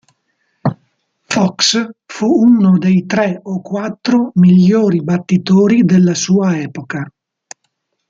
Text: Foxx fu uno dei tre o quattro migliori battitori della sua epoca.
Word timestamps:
Foxx 1.31 1.87
fu 2.07 2.25
uno 2.25 2.75
dei 2.79 3.05
tre 3.05 3.39
o 3.43 3.61
quattro 3.61 4.31
migliori 4.33 5.03
battitori 5.03 5.83
della 5.83 6.15
sua 6.15 6.59
epoca. 6.59 7.07